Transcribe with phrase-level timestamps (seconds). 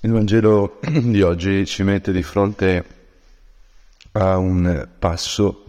[0.00, 2.84] Il Vangelo di oggi ci mette di fronte
[4.12, 5.64] a un passo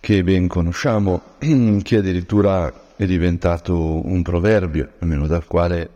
[0.00, 1.36] che ben conosciamo,
[1.82, 5.90] che addirittura è diventato un proverbio, almeno dal quale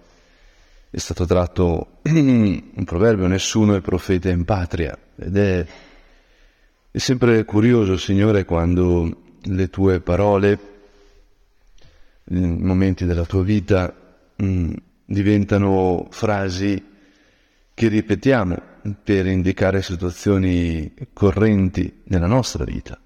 [0.90, 4.94] è stato tratto un proverbio, nessuno è profeta in patria.
[5.16, 5.66] Ed è,
[6.90, 10.58] è sempre curioso, Signore, quando le tue parole,
[12.24, 13.90] in momenti della tua vita,
[14.36, 14.72] mh,
[15.06, 16.91] diventano frasi
[17.74, 18.70] che ripetiamo
[19.02, 22.98] per indicare situazioni correnti nella nostra vita.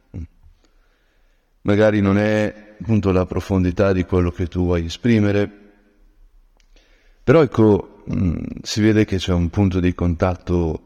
[1.62, 5.50] Magari non è appunto la profondità di quello che tu vuoi esprimere,
[7.24, 10.82] però ecco, mh, si vede che c'è un punto di contatto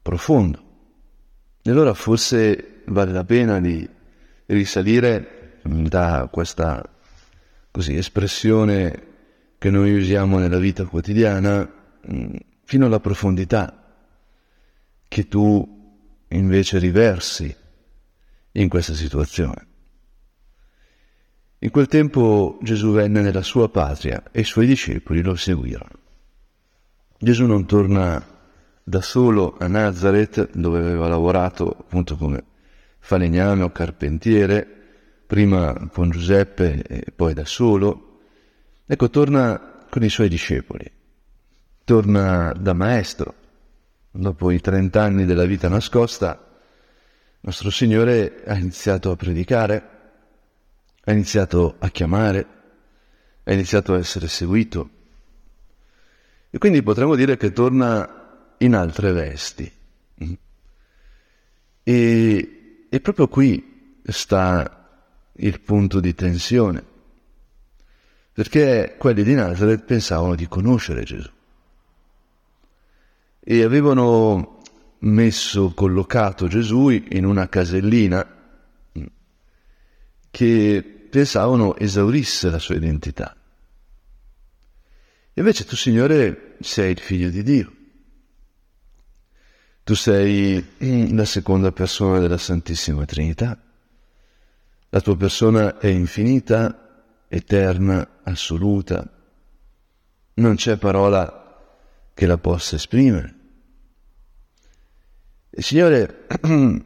[0.00, 0.62] profondo.
[1.62, 3.86] E allora forse vale la pena di
[4.46, 6.82] risalire da questa
[7.70, 9.06] così, espressione
[9.58, 11.68] che noi usiamo nella vita quotidiana
[12.00, 12.36] mh,
[12.68, 13.82] fino alla profondità
[15.08, 15.96] che tu
[16.28, 17.56] invece riversi
[18.52, 19.66] in questa situazione.
[21.60, 25.98] In quel tempo Gesù venne nella sua patria e i suoi discepoli lo seguirono.
[27.18, 28.22] Gesù non torna
[28.84, 32.44] da solo a Nazareth, dove aveva lavorato appunto come
[32.98, 34.68] falegname o carpentiere,
[35.26, 38.20] prima con Giuseppe e poi da solo.
[38.84, 40.96] Ecco, torna con i suoi discepoli
[41.88, 43.34] torna da maestro.
[44.10, 46.38] Dopo i trent'anni della vita nascosta,
[47.40, 49.88] nostro Signore ha iniziato a predicare,
[51.02, 52.46] ha iniziato a chiamare,
[53.42, 54.90] ha iniziato a essere seguito.
[56.50, 59.72] E quindi potremmo dire che torna in altre vesti.
[61.84, 66.84] E, e proprio qui sta il punto di tensione,
[68.30, 71.36] perché quelli di Nazareth pensavano di conoscere Gesù
[73.50, 74.60] e avevano
[74.98, 78.36] messo, collocato Gesù in una casellina
[80.30, 83.34] che pensavano esaurisse la sua identità.
[85.32, 87.72] Invece tu, Signore, sei il figlio di Dio.
[89.82, 90.62] Tu sei
[91.10, 93.58] la seconda persona della Santissima Trinità.
[94.90, 99.10] La tua persona è infinita, eterna, assoluta.
[100.34, 101.64] Non c'è parola
[102.12, 103.36] che la possa esprimere.
[105.60, 106.26] Signore,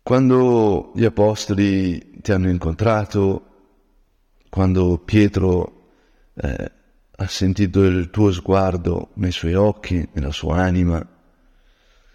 [0.00, 3.46] quando gli apostoli ti hanno incontrato,
[4.48, 5.88] quando Pietro
[6.34, 6.72] eh,
[7.16, 11.04] ha sentito il tuo sguardo nei suoi occhi, nella sua anima,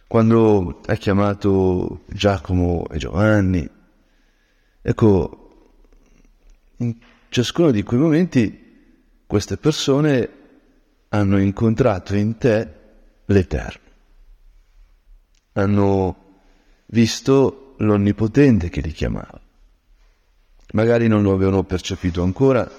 [0.07, 3.69] quando hai chiamato Giacomo e Giovanni,
[4.81, 5.78] ecco,
[6.78, 6.96] in
[7.28, 8.62] ciascuno di quei momenti
[9.28, 10.29] queste persone
[11.09, 12.73] hanno incontrato in te
[13.25, 13.82] l'Eterno
[15.53, 16.16] hanno
[16.88, 19.40] visto l'Onnipotente che li chiamava.
[20.74, 22.69] Magari non lo avevano percepito ancora,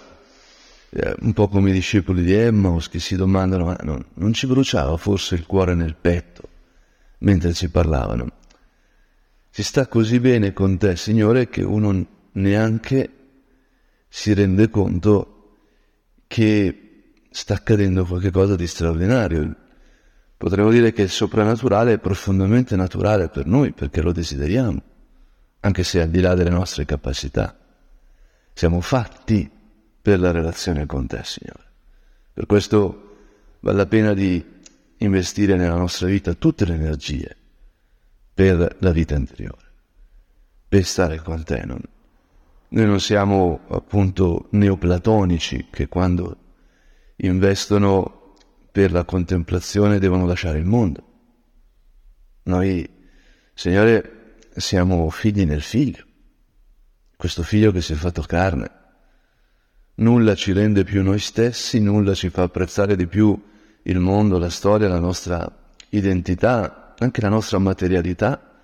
[0.90, 4.46] eh, un po' come i discepoli di Emmaus che si domandano, ma non, non ci
[4.46, 6.48] bruciava forse il cuore nel petto
[7.18, 8.30] mentre ci parlavano?
[9.50, 13.10] Si sta così bene con te, Signore, che uno neanche
[14.08, 15.58] si rende conto
[16.26, 16.84] che
[17.30, 19.56] sta accadendo qualcosa di straordinario.
[20.44, 24.82] Potremmo dire che il soprannaturale è profondamente naturale per noi perché lo desideriamo,
[25.60, 27.56] anche se al di là delle nostre capacità.
[28.52, 29.50] Siamo fatti
[30.02, 31.64] per la relazione con te, Signore.
[32.34, 33.16] Per questo
[33.60, 34.44] vale la pena di
[34.98, 37.36] investire nella nostra vita tutte le energie
[38.34, 39.64] per la vita interiore,
[40.68, 41.62] per stare con te.
[41.64, 41.80] Non,
[42.68, 46.36] noi non siamo appunto neoplatonici che quando
[47.16, 48.23] investono
[48.74, 51.12] per la contemplazione devono lasciare il mondo.
[52.42, 52.84] Noi,
[53.54, 56.04] Signore, siamo figli nel figlio,
[57.16, 58.68] questo figlio che si è fatto carne.
[59.94, 63.40] Nulla ci rende più noi stessi, nulla ci fa apprezzare di più
[63.82, 68.60] il mondo, la storia, la nostra identità, anche la nostra materialità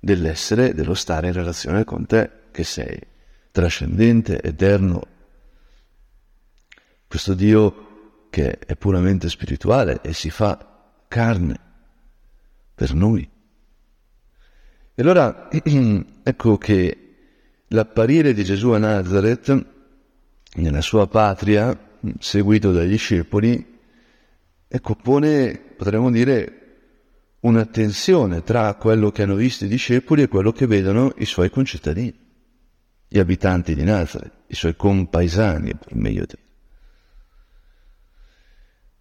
[0.00, 2.98] dell'essere, dello stare in relazione con te, che sei
[3.52, 5.02] trascendente, eterno.
[7.06, 7.89] Questo Dio
[8.30, 11.58] che è puramente spirituale e si fa carne
[12.74, 13.28] per noi.
[14.94, 15.48] E allora
[16.22, 17.00] ecco che
[17.66, 19.66] l'apparire di Gesù a Nazareth,
[20.54, 21.78] nella sua patria,
[22.18, 23.78] seguito dagli discepoli,
[24.66, 26.56] ecco, pone, potremmo dire,
[27.40, 31.50] una tensione tra quello che hanno visto i discepoli e quello che vedono i suoi
[31.50, 32.14] concittadini,
[33.08, 36.49] gli abitanti di Nazareth, i suoi compaesani, per meglio dire.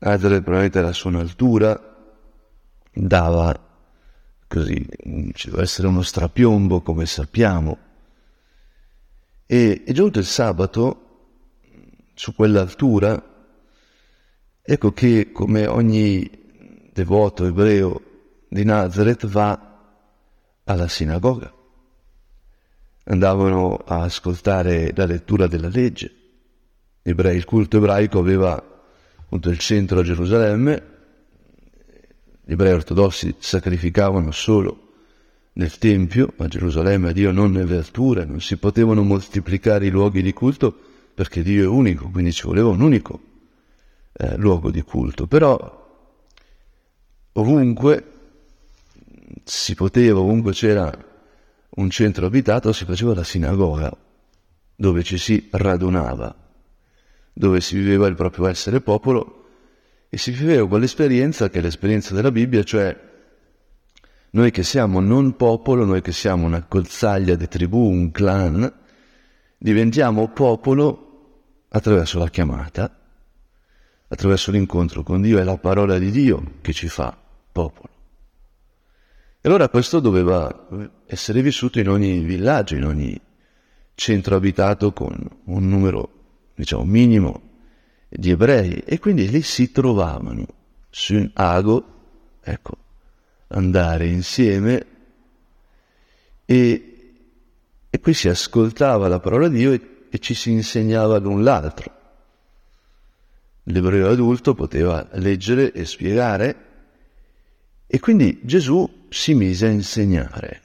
[0.02, 1.78] Nazareth probabilmente la sua altura
[2.94, 3.68] dava
[4.48, 4.88] così,
[5.34, 7.78] ci deve essere uno strapiombo come sappiamo.
[9.46, 11.06] E, e giunto il sabato,
[12.14, 13.22] su quell'altura,
[14.62, 18.02] ecco che come ogni devoto ebreo
[18.48, 19.80] di Nazareth va
[20.64, 21.54] alla sinagoga.
[23.04, 26.16] Andavano a ascoltare la lettura della legge.
[27.02, 28.79] Il culto ebraico aveva
[29.30, 30.84] appunto il centro a Gerusalemme,
[32.44, 34.88] gli ebrei ortodossi sacrificavano solo
[35.54, 40.24] nel Tempio, a Gerusalemme a Dio non nelle alture, non si potevano moltiplicare i luoghi
[40.24, 40.76] di culto
[41.14, 43.22] perché Dio è unico, quindi ci voleva un unico
[44.14, 45.28] eh, luogo di culto.
[45.28, 45.88] Però
[47.34, 48.12] ovunque
[49.44, 50.92] si poteva, ovunque c'era
[51.70, 53.96] un centro abitato, si faceva la sinagoga,
[54.76, 56.36] dove ci si radunava,
[57.40, 59.46] dove si viveva il proprio essere popolo
[60.10, 62.94] e si viveva quell'esperienza che è l'esperienza della Bibbia, cioè
[64.32, 68.70] noi che siamo non popolo, noi che siamo una colzaglia di tribù, un clan,
[69.58, 72.94] diventiamo popolo attraverso la chiamata,
[74.10, 77.18] attraverso l'incontro con Dio, è la parola di Dio che ci fa
[77.54, 77.90] popolo.
[79.40, 80.68] E allora questo doveva
[81.06, 83.18] essere vissuto in ogni villaggio, in ogni
[83.96, 85.16] centro abitato con
[85.46, 86.19] un numero,
[86.60, 87.42] diciamo, minimo
[88.10, 90.46] di ebrei e quindi lì si trovavano
[90.90, 91.86] su un ago,
[92.42, 92.78] ecco,
[93.48, 94.86] andare insieme
[96.44, 97.14] e,
[97.90, 101.98] e qui si ascoltava la parola di Dio e, e ci si insegnava l'un l'altro.
[103.64, 106.66] L'ebreo adulto poteva leggere e spiegare
[107.88, 110.62] e quindi Gesù si mise a insegnare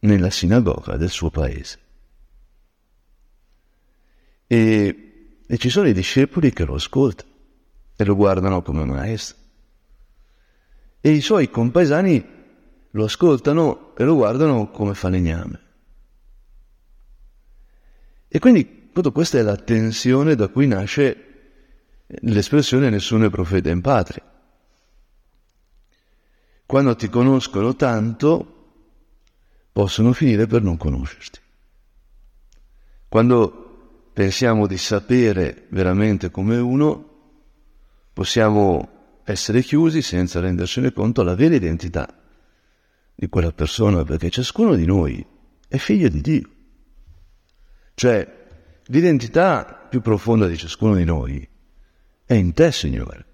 [0.00, 1.85] nella sinagoga del suo paese.
[4.46, 5.06] E
[5.46, 7.30] e ci sono i discepoli che lo ascoltano
[7.94, 9.36] e lo guardano come maestro.
[11.00, 12.34] E i suoi compaesani
[12.90, 15.60] lo ascoltano e lo guardano come falegname.
[18.26, 21.22] E quindi appunto, questa è la tensione da cui nasce
[22.06, 24.22] l'espressione nessuno è profeta in patria.
[26.66, 28.54] Quando ti conoscono tanto,
[29.70, 31.38] possono finire per non conoscerti.
[33.08, 33.65] Quando
[34.16, 37.34] pensiamo di sapere veramente come uno,
[38.14, 42.18] possiamo essere chiusi senza rendercene conto alla vera identità
[43.14, 45.22] di quella persona, perché ciascuno di noi
[45.68, 46.50] è figlio di Dio.
[47.92, 48.46] Cioè,
[48.86, 51.46] l'identità più profonda di ciascuno di noi
[52.24, 53.26] è in te, Signore.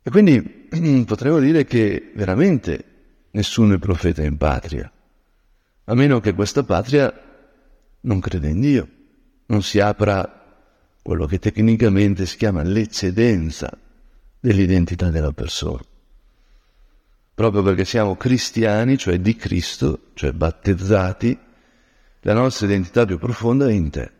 [0.00, 0.40] E quindi
[1.04, 2.84] potremmo dire che veramente
[3.32, 4.90] nessuno è profeta in patria,
[5.84, 7.26] a meno che questa patria
[8.00, 8.88] non crede in Dio,
[9.46, 10.38] non si apra
[11.02, 13.70] quello che tecnicamente si chiama l'eccedenza
[14.38, 15.82] dell'identità della persona.
[17.34, 21.38] Proprio perché siamo cristiani, cioè di Cristo, cioè battezzati,
[22.22, 24.10] la nostra identità più profonda è in te.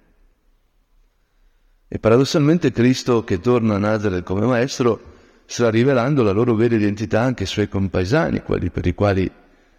[1.89, 5.17] E paradossalmente Cristo che torna a Nazareth come maestro
[5.47, 9.31] sta rivelando la loro vera identità anche ai suoi compaesani, quelli per i quali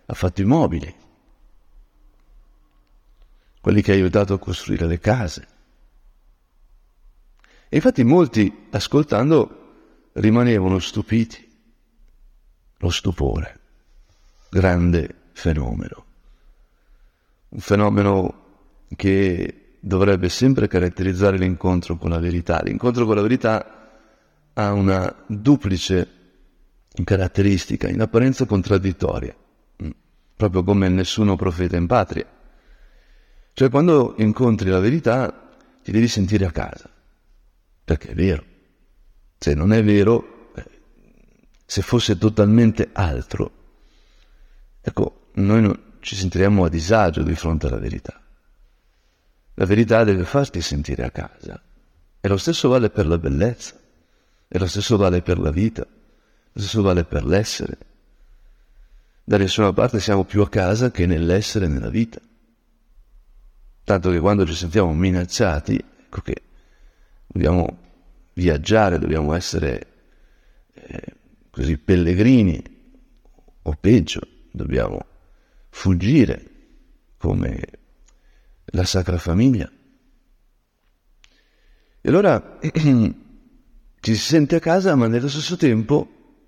[0.06, 1.08] ha fatto i mobili
[3.62, 5.48] quelli che ha aiutato a costruire le case.
[7.70, 11.48] E infatti molti, ascoltando, rimanevano stupiti.
[12.78, 13.60] Lo stupore,
[14.50, 16.06] grande fenomeno.
[17.50, 18.48] Un fenomeno
[18.96, 22.62] che dovrebbe sempre caratterizzare l'incontro con la verità.
[22.64, 23.92] L'incontro con la verità
[24.54, 26.08] ha una duplice
[27.04, 29.36] caratteristica, in apparenza contraddittoria,
[29.84, 29.90] mm,
[30.36, 32.26] proprio come nessuno profeta in patria.
[33.60, 35.52] Cioè quando incontri la verità
[35.84, 36.90] ti devi sentire a casa,
[37.84, 38.42] perché è vero.
[39.38, 40.64] Se non è vero, eh,
[41.66, 43.52] se fosse totalmente altro,
[44.80, 48.18] ecco, noi non ci sentiremmo a disagio di fronte alla verità.
[49.56, 51.62] La verità deve farti sentire a casa.
[52.22, 53.76] E lo stesso vale per la bellezza,
[54.48, 57.78] e lo stesso vale per la vita, lo stesso vale per l'essere.
[59.22, 62.22] Da nessuna parte siamo più a casa che nell'essere e nella vita
[63.90, 66.44] tanto che quando ci sentiamo minacciati, ecco che
[67.26, 67.80] dobbiamo
[68.34, 69.88] viaggiare, dobbiamo essere
[70.76, 71.16] eh,
[71.50, 72.62] così pellegrini,
[73.64, 75.04] o peggio, dobbiamo
[75.70, 76.46] fuggire
[77.18, 77.60] come
[78.66, 79.68] la Sacra Famiglia.
[82.02, 82.72] E allora ci
[84.14, 86.44] si sente a casa, ma nello stesso tempo,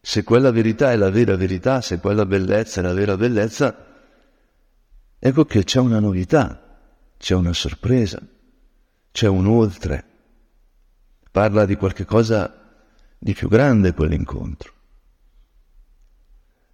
[0.00, 3.90] se quella verità è la vera verità, se quella bellezza è la vera bellezza,
[5.24, 6.80] Ecco che c'è una novità,
[7.16, 8.20] c'è una sorpresa,
[9.12, 10.04] c'è un oltre,
[11.30, 12.82] parla di qualche cosa
[13.16, 14.72] di più grande quell'incontro.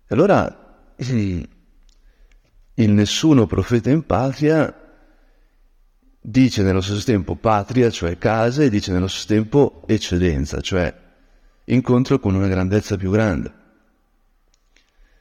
[0.07, 1.47] E allora il
[2.91, 4.75] nessuno profeta in patria
[6.19, 10.99] dice nello stesso tempo patria, cioè casa, e dice nello stesso tempo eccedenza, cioè
[11.65, 13.53] incontro con una grandezza più grande,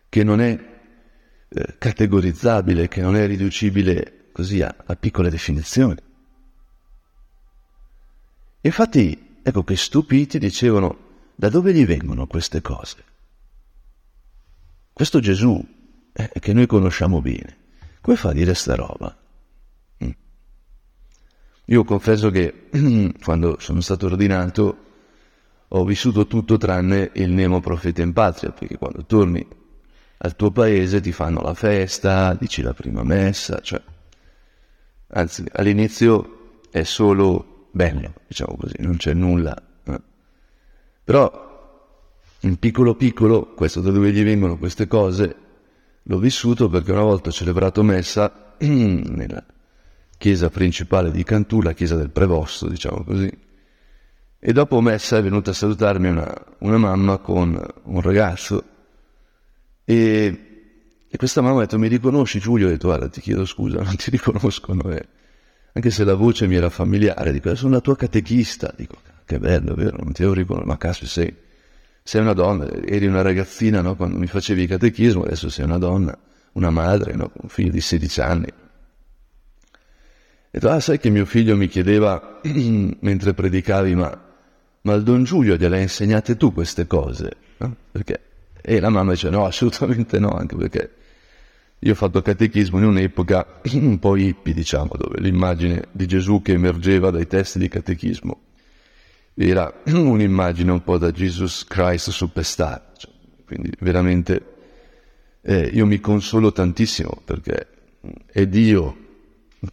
[0.08, 0.76] che non è
[1.50, 5.96] eh, categorizzabile, che non è riducibile così a, a piccole definizioni.
[8.62, 13.04] Infatti, ecco che stupiti dicevano, da dove gli vengono queste cose?
[14.92, 15.64] Questo Gesù,
[16.12, 17.58] eh, che noi conosciamo bene,
[18.02, 19.16] come fa a dire sta roba?
[20.04, 20.10] Mm.
[21.66, 22.70] Io confesso che
[23.24, 24.86] quando sono stato ordinato
[25.68, 29.46] ho vissuto tutto tranne il Nemo profeta in patria, perché quando torni
[30.18, 33.82] al tuo paese ti fanno la festa, dici la prima messa, cioè,
[35.10, 39.56] anzi all'inizio è solo bello, diciamo così, non c'è nulla.
[39.84, 40.02] Eh.
[41.04, 41.46] Però
[42.42, 45.36] in piccolo piccolo, questo da dove gli vengono queste cose,
[46.02, 49.44] l'ho vissuto perché una volta ho celebrato messa nella
[50.18, 53.30] chiesa principale di Cantù, la chiesa del prevosto, diciamo così,
[54.40, 58.64] e dopo messa è venuta a salutarmi una, una mamma con un ragazzo
[59.90, 62.68] e, e questa mamma ha detto, mi riconosci Giulio?
[62.68, 64.92] Ho detto, guarda, ti chiedo scusa, non ti riconoscono.
[64.92, 65.08] Eh.
[65.72, 68.74] Anche se la voce mi era familiare, dico, sono la tua catechista.
[68.76, 69.96] Dico, che bello, vero?
[70.04, 71.34] Non ti avevo riconosciuto, ma caso sei,
[72.04, 73.96] sei una donna, eri una ragazzina no?
[73.96, 76.18] quando mi facevi il catechismo, adesso sei una donna,
[76.54, 77.32] una madre, no?
[77.34, 78.48] un figlio di 16 anni.
[78.48, 79.78] Ho
[80.52, 84.22] detto, ah, sai che mio figlio mi chiedeva, mentre predicavi, ma,
[84.82, 87.32] ma il Don Giulio gliele hai insegnate tu queste cose?
[87.60, 87.74] No?
[87.90, 88.20] Perché
[88.62, 90.92] e la mamma dice no, assolutamente no, anche perché
[91.80, 96.54] io ho fatto catechismo in un'epoca un po' hippie, diciamo, dove l'immagine di Gesù che
[96.54, 98.42] emergeva dai testi di catechismo
[99.36, 102.94] era un'immagine un po' da Jesus Christ Superstar.
[102.98, 103.12] Cioè,
[103.46, 104.56] quindi veramente
[105.42, 107.68] eh, io mi consolo tantissimo perché
[108.26, 109.06] è Dio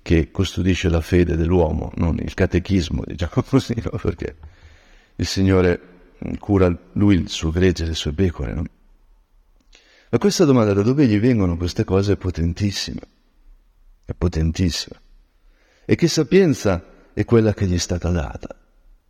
[0.03, 3.99] che custodisce la fede dell'uomo, non il catechismo, diciamo così, no?
[3.99, 4.37] perché
[5.17, 5.81] il Signore
[6.39, 8.55] cura lui il suo gregge le sue pecore.
[8.55, 8.65] No?
[10.11, 13.01] Ma questa domanda da dove gli vengono queste cose è potentissima,
[14.05, 15.01] è potentissima.
[15.85, 18.57] E che sapienza è quella che gli è stata data?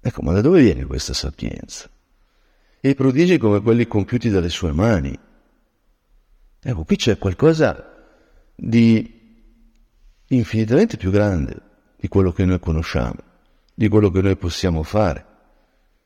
[0.00, 1.88] Ecco, ma da dove viene questa sapienza?
[2.80, 5.18] E i prodigi come quelli compiuti dalle sue mani.
[6.60, 7.92] Ecco, qui c'è qualcosa
[8.54, 9.22] di
[10.28, 11.60] infinitamente più grande
[11.96, 13.18] di quello che noi conosciamo,
[13.74, 15.26] di quello che noi possiamo fare.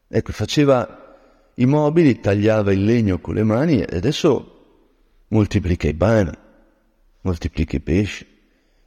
[0.09, 1.17] Ecco, faceva
[1.55, 4.57] i mobili, tagliava il legno con le mani e adesso
[5.29, 6.33] moltiplica i pani,
[7.21, 8.27] moltiplica i pesci,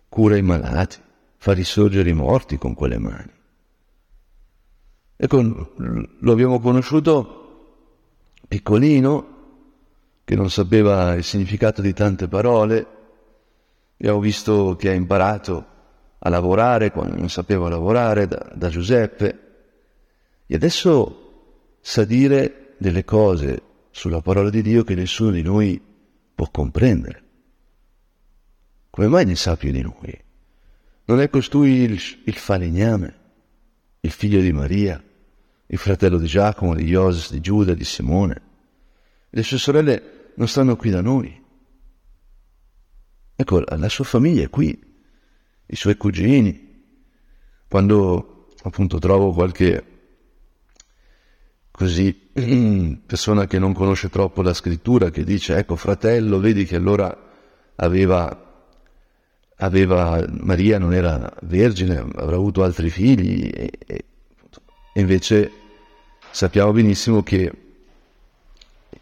[0.09, 0.97] cura i malati,
[1.37, 3.31] fa risorgere i morti con quelle mani.
[5.15, 7.37] Ecco, lo abbiamo conosciuto
[8.47, 9.27] piccolino,
[10.23, 12.87] che non sapeva il significato di tante parole,
[13.97, 15.65] abbiamo visto che ha imparato
[16.17, 19.50] a lavorare quando non sapeva lavorare da, da Giuseppe,
[20.51, 25.81] e adesso sa dire delle cose sulla parola di Dio che nessuno di noi
[26.35, 27.23] può comprendere.
[28.89, 30.21] Come mai ne sa più di noi?
[31.05, 33.19] Non è costui il, il falegname,
[34.01, 35.01] il figlio di Maria,
[35.67, 38.41] il fratello di Giacomo, di Ioses, di Giuda, di Simone?
[39.29, 41.43] Le sue sorelle non stanno qui da noi.
[43.37, 44.77] Ecco, la sua famiglia è qui,
[45.67, 46.89] i suoi cugini.
[47.69, 49.85] Quando appunto trovo qualche
[51.71, 52.29] così
[53.05, 57.15] persona che non conosce troppo la scrittura, che dice, ecco fratello, vedi che allora
[57.75, 58.65] aveva,
[59.57, 64.03] aveva Maria non era vergine, avrà avuto altri figli, e, e,
[64.95, 65.51] invece
[66.29, 67.51] sappiamo benissimo che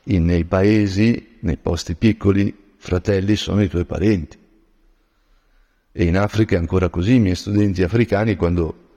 [0.03, 4.37] in, nei paesi, nei posti piccoli, fratelli sono i tuoi parenti.
[5.91, 8.88] E in Africa è ancora così, i miei studenti africani quando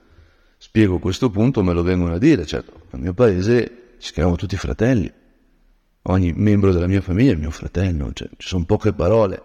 [0.63, 4.57] spiego questo punto me lo vengono a dire, certo, nel mio paese ci chiamiamo tutti
[4.57, 5.13] fratelli,
[6.03, 9.43] ogni membro della mia famiglia è mio fratello, cioè, ci sono poche parole.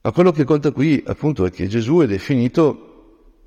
[0.00, 3.44] Ma quello che conta qui appunto è che Gesù è definito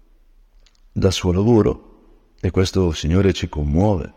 [0.94, 4.14] dal suo lavoro e questo Signore ci commuove.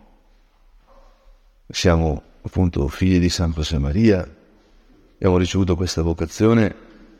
[1.66, 4.20] Siamo appunto figli di San José Maria,
[5.14, 6.72] abbiamo ricevuto questa vocazione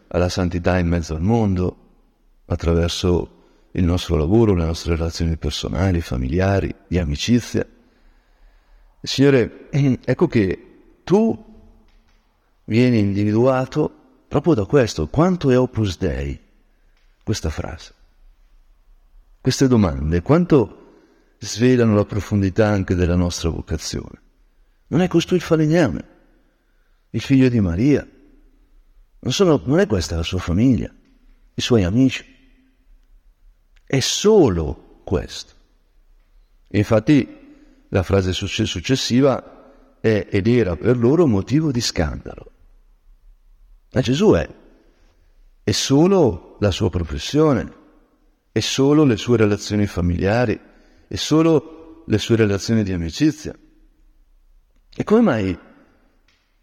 [0.06, 1.76] alla santità in mezzo al mondo
[2.44, 3.40] attraverso
[3.72, 7.66] il nostro lavoro, le nostre relazioni personali, familiari, di amicizia.
[9.00, 9.68] Signore,
[10.04, 11.50] ecco che tu
[12.64, 16.38] vieni individuato proprio da questo, quanto è opus dei,
[17.22, 17.94] questa frase,
[19.40, 20.78] queste domande, quanto
[21.38, 24.20] svelano la profondità anche della nostra vocazione.
[24.88, 26.08] Non è costui il falegname,
[27.10, 28.06] il figlio di Maria,
[29.24, 30.92] non, sono, non è questa la sua famiglia,
[31.54, 32.31] i suoi amici.
[33.92, 35.52] È solo questo.
[36.68, 37.28] Infatti
[37.90, 42.52] la frase successiva è ed era per loro motivo di scandalo.
[43.92, 44.48] Ma Gesù è,
[45.62, 47.70] è solo la sua professione,
[48.50, 50.58] è solo le sue relazioni familiari,
[51.06, 53.54] è solo le sue relazioni di amicizia.
[54.96, 55.58] E come mai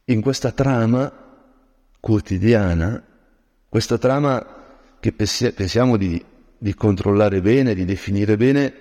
[0.05, 1.13] in questa trama
[2.00, 3.05] quotidiana,
[3.69, 6.25] questa trama che pensiamo di,
[6.60, 8.74] di controllare bene, di definire bene,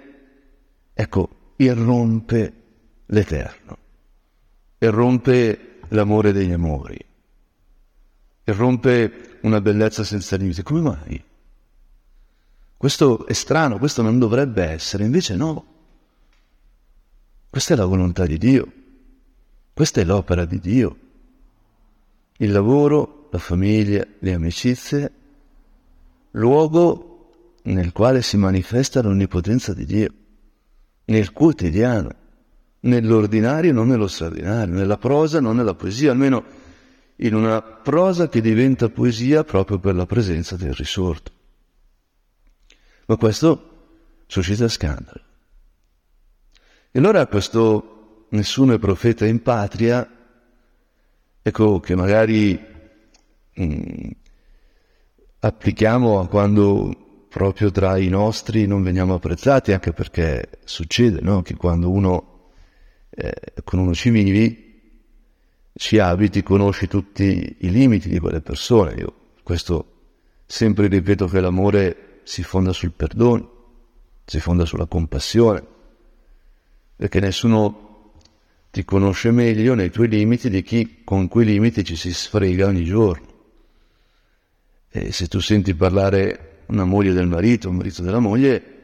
[0.93, 2.53] ecco, irrompe
[3.07, 3.79] l'Eterno,
[4.79, 6.99] irrompe l'amore degli amori,
[8.45, 10.63] irrompe una bellezza senza limiti.
[10.63, 11.25] Come mai?
[12.77, 15.67] Questo è strano, questo non dovrebbe essere, invece no.
[17.49, 18.73] Questa è la volontà di Dio,
[19.73, 20.97] questa è l'opera di Dio.
[22.39, 25.13] Il lavoro, la famiglia, le amicizie,
[26.33, 27.18] luogo
[27.73, 30.13] nel quale si manifesta l'onnipotenza di Dio,
[31.07, 32.11] nel quotidiano,
[32.81, 36.45] nell'ordinario, non nello straordinario, nella prosa, non nella poesia, almeno
[37.17, 41.33] in una prosa che diventa poesia proprio per la presenza del risorto.
[43.07, 45.23] Ma questo suscita scandalo.
[46.91, 50.09] E allora questo nessuno è profeta in patria,
[51.43, 52.59] ecco che magari
[53.55, 54.11] mh, mm,
[55.41, 61.43] applichiamo a quando proprio tra i nostri non veniamo apprezzati, anche perché succede no?
[61.43, 62.51] che quando uno
[63.11, 64.67] eh, con uno ci vivi,
[65.75, 68.95] ci abiti, conosci tutti i limiti di quelle persone.
[68.95, 69.95] Io questo
[70.47, 73.57] sempre ripeto che l'amore si fonda sul perdono,
[74.25, 75.65] si fonda sulla compassione,
[76.97, 78.13] perché nessuno
[78.71, 82.85] ti conosce meglio nei tuoi limiti di chi con quei limiti ci si sfrega ogni
[82.85, 83.27] giorno.
[84.91, 88.77] E se tu senti parlare una moglie del marito, un marito della moglie,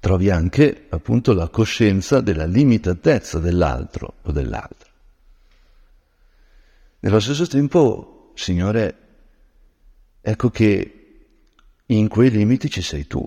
[0.00, 4.88] trovi anche appunto la coscienza della limitatezza dell'altro o dell'altra.
[7.00, 8.96] Nello stesso tempo, Signore,
[10.20, 10.94] ecco che
[11.86, 13.26] in quei limiti ci sei tu.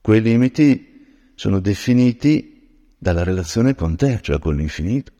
[0.00, 5.12] Quei limiti sono definiti dalla relazione con te, cioè con l'infinito.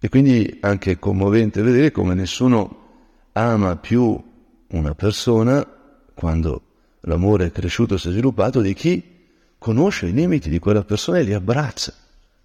[0.00, 2.86] E quindi anche è commovente vedere come nessuno
[3.32, 4.20] ama più
[4.68, 5.77] una persona
[6.18, 6.62] quando
[7.02, 9.16] l'amore è cresciuto e si è sviluppato di chi
[9.56, 11.94] conosce i limiti di quella persona e li abbraccia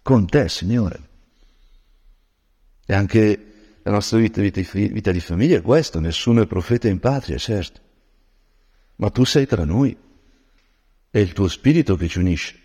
[0.02, 1.10] con te, Signore.
[2.86, 7.00] E anche la nostra vita, vita, vita di famiglia è questo, nessuno è profeta in
[7.00, 7.82] patria, certo
[8.96, 9.96] ma tu sei tra noi.
[11.10, 12.60] È il tuo spirito che ci unisce.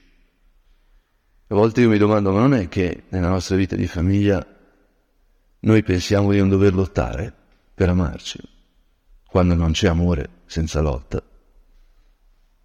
[1.48, 4.46] A volte io mi domando, ma non è che nella nostra vita di famiglia
[5.60, 7.32] noi pensiamo di non dover lottare
[7.74, 8.38] per amarci,
[9.28, 11.22] quando non c'è amore senza lotta?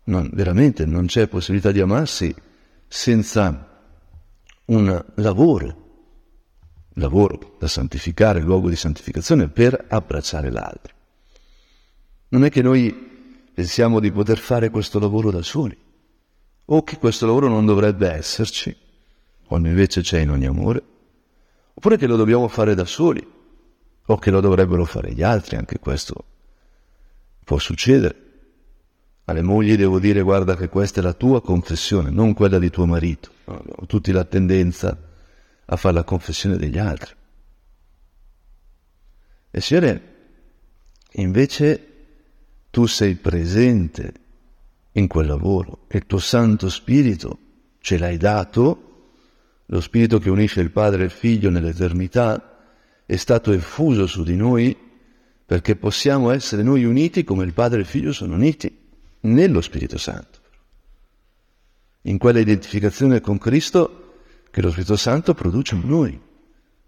[0.06, 2.34] Non, veramente non c'è possibilità di amarsi
[2.88, 3.82] senza
[4.65, 5.82] un lavoro,
[6.93, 10.93] lavoro da santificare, luogo di santificazione per abbracciare l'altro.
[12.30, 13.12] Non è che noi
[13.54, 15.78] pensiamo di poter fare questo lavoro da soli,
[16.65, 18.76] o che questo lavoro non dovrebbe esserci,
[19.45, 20.82] quando invece c'è in ogni amore,
[21.73, 23.26] oppure che lo dobbiamo fare da soli,
[24.06, 26.26] o che lo dovrebbero fare gli altri, anche questo
[27.43, 28.21] può succedere.
[29.25, 32.86] Alle mogli devo dire guarda che questa è la tua confessione, non quella di tuo
[32.86, 33.32] marito.
[33.45, 34.97] Abbiamo tutti la tendenza
[35.65, 37.13] a fare la confessione degli altri.
[39.49, 40.15] E Signore,
[41.12, 41.88] invece
[42.69, 44.13] tu sei presente
[44.93, 47.38] in quel lavoro e il tuo Santo Spirito
[47.79, 49.12] ce l'hai dato,
[49.65, 52.58] lo Spirito che unisce il Padre e il Figlio nell'eternità,
[53.06, 54.82] è stato effuso su di noi
[55.53, 58.75] perché possiamo essere noi uniti come il Padre e il Figlio sono uniti
[59.19, 60.39] nello Spirito Santo.
[62.05, 64.15] In quella identificazione con Cristo
[64.49, 66.19] che lo Spirito Santo produce in noi,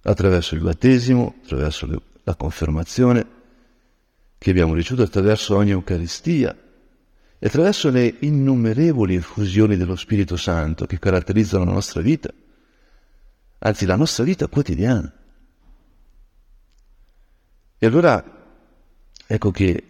[0.01, 3.27] attraverso il battesimo, attraverso la confermazione,
[4.39, 6.57] che abbiamo ricevuto attraverso ogni Eucaristia
[7.37, 12.33] e attraverso le innumerevoli effusioni dello Spirito Santo che caratterizzano la nostra vita,
[13.59, 15.13] anzi la nostra vita quotidiana.
[17.77, 18.34] E allora
[19.27, 19.83] ecco che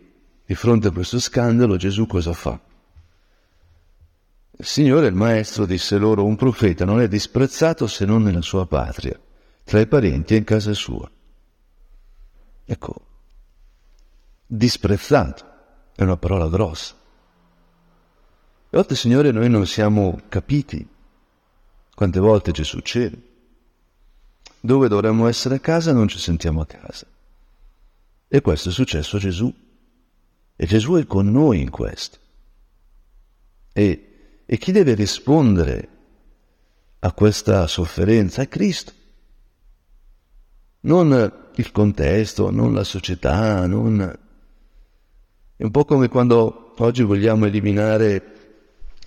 [0.45, 2.60] di fronte a questo scandalo Gesù cosa fa?
[4.58, 8.65] Il Signore, il Maestro, disse loro, un profeta non è disprezzato se non nella sua
[8.65, 9.19] patria,
[9.65, 11.10] tra i parenti e in casa sua.
[12.63, 12.95] Ecco,
[14.45, 15.45] disprezzato,
[15.93, 16.95] è una parola grossa.
[18.69, 20.88] volte, Signore, noi non siamo capiti.
[21.93, 23.21] Quante volte ci succede?
[24.60, 27.06] Dove dovremmo essere a casa non ci sentiamo a casa.
[28.27, 29.53] E questo è successo a Gesù.
[30.55, 32.17] E Gesù è con noi in questo.
[33.73, 35.89] E, e chi deve rispondere
[36.99, 38.93] a questa sofferenza è Cristo.
[40.81, 44.19] Non il contesto, non la società, non...
[45.57, 48.33] È un po' come quando oggi vogliamo eliminare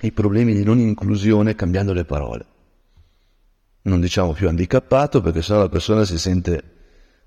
[0.01, 2.47] i problemi di non inclusione cambiando le parole.
[3.83, 6.78] Non diciamo più handicappato perché sennò la persona si sente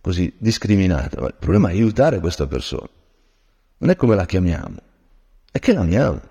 [0.02, 1.26] così discriminata.
[1.28, 2.90] Il problema è aiutare questa persona.
[3.78, 4.78] Non è come la chiamiamo,
[5.52, 6.30] è che l'amiamo.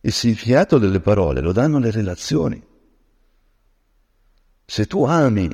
[0.00, 2.62] Il significato delle parole lo danno le relazioni.
[4.66, 5.48] Se tu ami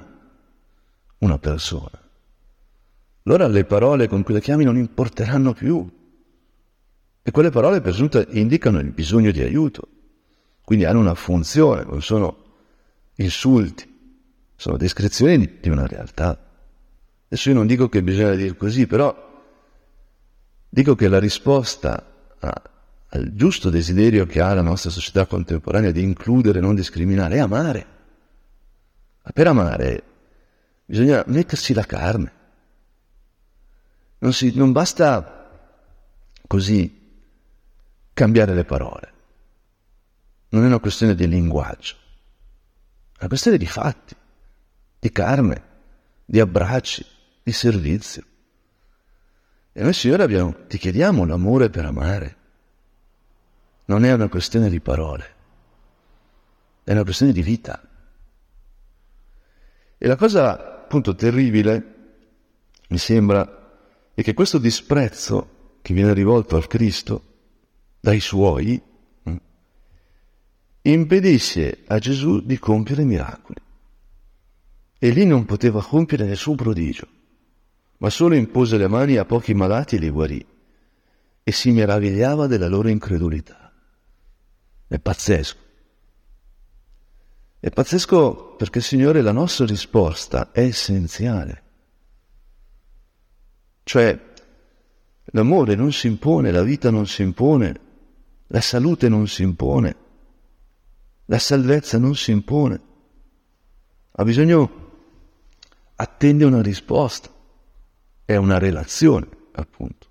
[1.18, 2.00] una persona,
[3.24, 5.98] allora le parole con cui la chiami non importeranno più.
[7.22, 9.86] E quelle parole per giunta indicano il bisogno di aiuto,
[10.64, 12.44] quindi hanno una funzione, non sono
[13.16, 13.86] insulti,
[14.56, 16.49] sono descrizioni di una realtà.
[17.32, 19.14] Adesso io non dico che bisogna dire così, però
[20.68, 22.04] dico che la risposta
[22.40, 22.62] a,
[23.06, 27.38] al giusto desiderio che ha la nostra società contemporanea di includere e non discriminare è
[27.38, 27.86] amare.
[29.22, 30.02] Ma per amare
[30.84, 32.32] bisogna mettersi la carne.
[34.18, 35.50] Non, si, non basta
[36.48, 37.22] così
[38.12, 39.12] cambiare le parole.
[40.48, 41.94] Non è una questione di linguaggio,
[43.12, 44.16] è una questione di fatti,
[44.98, 45.62] di carne,
[46.24, 48.24] di abbracci, di servizio.
[49.72, 52.36] E noi, Signore, abbiamo, ti chiediamo l'amore per amare.
[53.86, 55.34] Non è una questione di parole,
[56.84, 57.80] è una questione di vita.
[59.98, 61.94] E la cosa appunto terribile,
[62.88, 67.24] mi sembra, è che questo disprezzo che viene rivolto al Cristo
[68.00, 68.80] dai suoi,
[69.28, 69.36] mm,
[70.82, 73.60] impedisse a Gesù di compiere miracoli.
[74.98, 77.06] E lì non poteva compiere nessun prodigio,
[78.00, 80.46] ma solo impose le mani a pochi malati e li guarì,
[81.42, 83.72] e si meravigliava della loro incredulità.
[84.86, 85.58] È pazzesco.
[87.60, 91.62] È pazzesco perché, Signore, la nostra risposta è essenziale.
[93.82, 94.18] Cioè,
[95.24, 97.80] l'amore non si impone, la vita non si impone,
[98.46, 99.96] la salute non si impone,
[101.26, 102.80] la salvezza non si impone.
[104.12, 104.90] Ha bisogno,
[105.96, 107.30] attende una risposta,
[108.32, 110.06] è una relazione, appunto.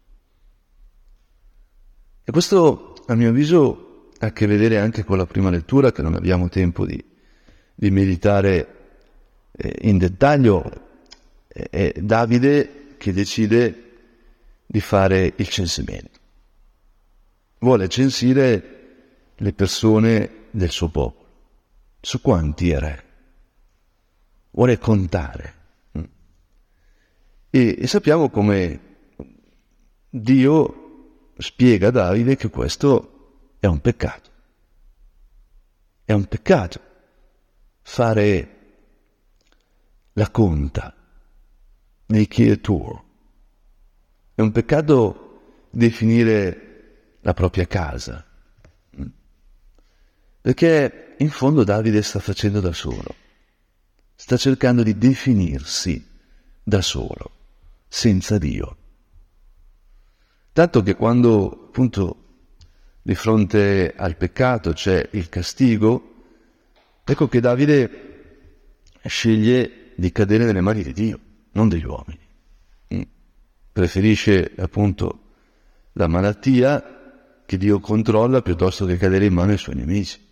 [2.23, 6.01] E questo, a mio avviso, ha a che vedere anche con la prima lettura, che
[6.01, 7.03] non abbiamo tempo di,
[7.73, 8.75] di meditare
[9.51, 10.87] eh, in dettaglio.
[11.47, 13.83] È Davide che decide
[14.65, 16.19] di fare il censimento
[17.59, 21.27] vuole censire le persone del suo popolo.
[21.99, 23.03] Su quanti re?
[24.51, 25.58] Vuole contare.
[27.49, 28.79] E, e sappiamo come
[30.09, 34.29] Dio spiega a Davide che questo è un peccato.
[36.03, 36.81] È un peccato
[37.81, 38.57] fare
[40.13, 40.95] la conta
[42.07, 43.03] nei Kietur.
[44.35, 48.25] È un peccato definire la propria casa.
[50.41, 53.15] Perché in fondo Davide sta facendo da solo,
[54.15, 56.07] sta cercando di definirsi
[56.63, 57.38] da solo,
[57.89, 58.77] senza Dio.
[60.53, 62.23] Tanto che quando appunto
[63.01, 66.13] di fronte al peccato c'è il castigo,
[67.03, 68.07] ecco che Davide
[69.03, 71.19] sceglie di cadere nelle mani di Dio,
[71.53, 72.19] non degli uomini.
[72.93, 73.01] Mm.
[73.71, 75.23] Preferisce appunto
[75.93, 80.27] la malattia che Dio controlla piuttosto che cadere in mano ai suoi nemici.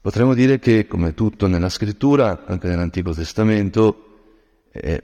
[0.00, 5.02] Potremmo dire che, come tutto nella scrittura, anche nell'Antico Testamento, eh,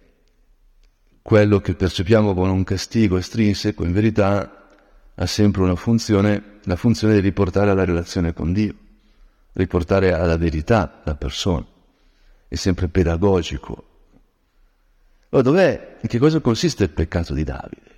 [1.25, 4.69] quello che percepiamo come un castigo estrinseco, in verità,
[5.15, 8.75] ha sempre una funzione, la funzione di riportare alla relazione con Dio,
[9.55, 11.65] riportare alla verità la persona.
[12.47, 13.85] È sempre pedagogico.
[15.31, 17.93] Allora, dov'è, in che cosa consiste il peccato di Davide?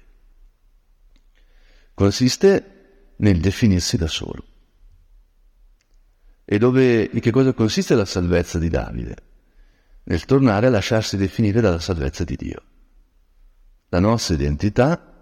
[1.97, 4.45] consiste nel definirsi da solo.
[6.45, 9.17] E dove, in che cosa consiste la salvezza di Davide?
[10.05, 12.63] Nel tornare a lasciarsi definire dalla salvezza di Dio.
[13.89, 15.15] La nostra identità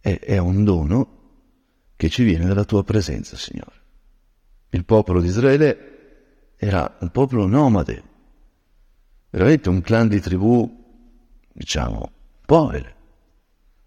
[0.00, 1.20] è, è un dono
[1.96, 3.80] che ci viene dalla tua presenza, Signore.
[4.70, 8.02] Il popolo di Israele era un popolo nomade,
[9.30, 10.80] veramente un clan di tribù,
[11.52, 12.10] diciamo,
[12.46, 12.96] povere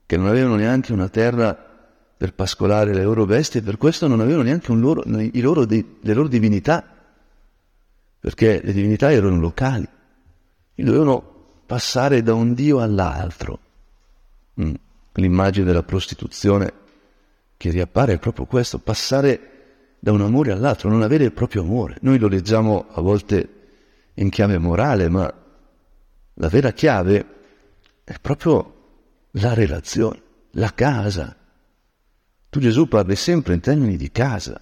[0.05, 1.53] che non avevano neanche una terra
[2.17, 6.85] per pascolare le loro bestie, per questo non avevano neanche loro, loro, le loro divinità,
[8.19, 9.87] perché le divinità erano locali,
[10.75, 11.34] e dovevano
[11.65, 13.59] passare da un dio all'altro.
[14.61, 14.73] Mm.
[15.13, 16.73] L'immagine della prostituzione
[17.57, 19.53] che riappare è proprio questo, passare
[19.99, 21.97] da un amore all'altro, non avere il proprio amore.
[22.01, 23.49] Noi lo leggiamo a volte
[24.15, 25.33] in chiave morale, ma
[26.33, 27.25] la vera chiave
[28.03, 28.73] è proprio
[29.31, 31.35] la relazione, la casa.
[32.49, 34.59] Tu Gesù parli sempre in termini di casa,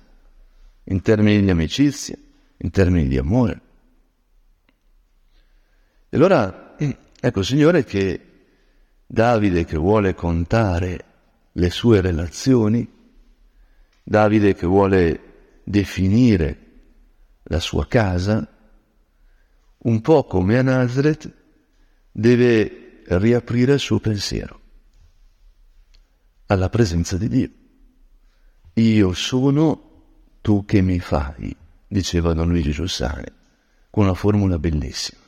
[0.85, 2.17] in termini di amicizia,
[2.57, 3.61] in termini di amore.
[6.09, 8.27] E allora, ecco Signore che
[9.05, 11.05] Davide che vuole contare
[11.51, 12.89] le sue relazioni,
[14.03, 16.57] Davide che vuole definire
[17.43, 18.47] la sua casa,
[19.77, 21.31] un po' come a Nazareth,
[22.11, 24.61] deve riaprire il suo pensiero
[26.47, 27.49] alla presenza di Dio.
[28.73, 29.91] Io sono
[30.41, 31.55] tu che mi fai,
[31.87, 33.25] diceva Don Luigi Giussani,
[33.89, 35.21] con una formula bellissima.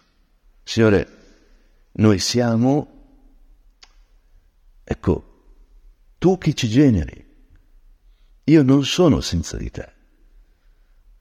[0.64, 1.15] Signore,
[1.98, 2.88] noi siamo,
[4.84, 5.34] ecco,
[6.18, 7.24] tu che ci generi.
[8.46, 9.94] Io non sono senza di te.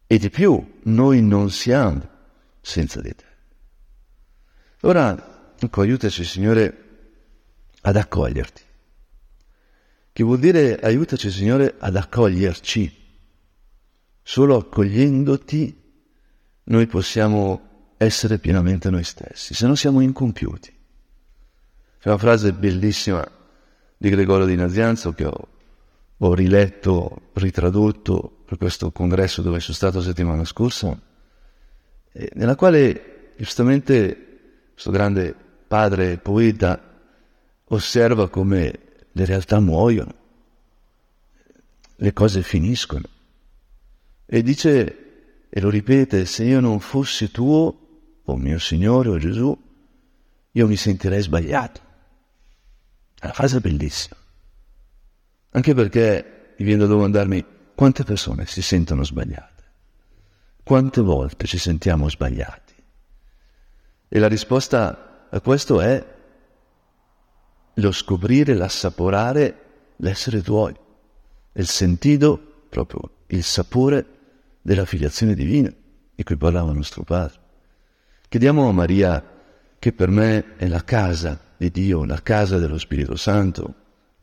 [0.06, 2.08] E di più, noi non siamo
[2.60, 3.24] senza di te.
[4.80, 6.82] Ora, ecco, aiutaci, Signore,
[7.82, 8.62] ad accoglierti.
[10.12, 13.02] Che vuol dire aiutaci, Signore, ad accoglierci.
[14.22, 15.82] Solo accogliendoti
[16.64, 17.73] noi possiamo
[18.04, 20.72] essere pienamente noi stessi, se no siamo incompiuti.
[22.00, 23.26] C'è una frase bellissima
[23.96, 25.48] di Gregorio di Nazianzo che ho,
[26.16, 30.98] ho riletto, ritradotto per questo congresso dove sono stato settimana scorsa,
[32.34, 35.34] nella quale giustamente questo grande
[35.66, 36.80] padre poeta
[37.64, 38.78] osserva come
[39.10, 40.14] le realtà muoiono,
[41.96, 43.08] le cose finiscono
[44.26, 47.83] e dice, e lo ripete, se io non fossi tuo,
[48.24, 49.56] o mio Signore o Gesù,
[50.50, 51.80] io mi sentirei sbagliato.
[53.18, 54.16] È una frase bellissima.
[55.50, 59.62] Anche perché mi viene da domandarmi quante persone si sentono sbagliate.
[60.62, 62.74] Quante volte ci sentiamo sbagliati?
[64.08, 66.12] E la risposta a questo è
[67.74, 70.74] lo scoprire, l'assaporare, l'essere tuoi,
[71.52, 74.06] il sentito, proprio il sapore
[74.62, 75.72] della filiazione divina
[76.14, 77.43] di cui parlava nostro Padre.
[78.28, 79.24] Chiediamo a Maria,
[79.78, 83.74] che per me è la casa di Dio, la casa dello Spirito Santo.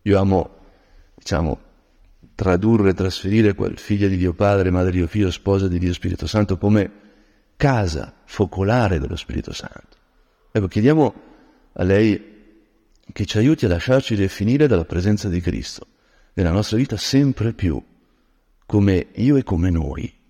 [0.04, 0.58] Io amo,
[1.16, 1.60] diciamo,
[2.36, 6.28] tradurre, trasferire quel figlio di Dio Padre, madre di Dio Figlio, sposa di Dio Spirito
[6.28, 6.92] Santo come
[7.56, 9.98] casa focolare dello Spirito Santo.
[10.52, 11.14] Ecco, chiediamo
[11.74, 12.30] a lei
[13.14, 15.88] che ci aiuti a lasciarci definire dalla presenza di Cristo
[16.34, 17.82] nella nostra vita sempre più
[18.66, 20.21] come io e come noi.